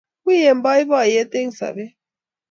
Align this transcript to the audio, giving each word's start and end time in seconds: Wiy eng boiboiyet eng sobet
Wiy 0.25 0.47
eng 0.51 0.61
boiboiyet 0.65 1.31
eng 1.39 1.51
sobet 1.57 1.93